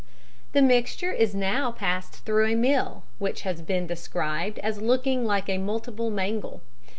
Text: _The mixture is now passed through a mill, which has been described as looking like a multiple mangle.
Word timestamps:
_The 0.53 0.63
mixture 0.63 1.11
is 1.11 1.35
now 1.35 1.71
passed 1.73 2.25
through 2.25 2.47
a 2.47 2.55
mill, 2.55 3.03
which 3.19 3.41
has 3.41 3.61
been 3.61 3.85
described 3.85 4.57
as 4.63 4.81
looking 4.81 5.25
like 5.25 5.47
a 5.47 5.59
multiple 5.59 6.09
mangle. 6.09 6.63